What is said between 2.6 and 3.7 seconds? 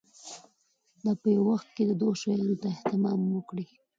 ته اهتمام وکړي.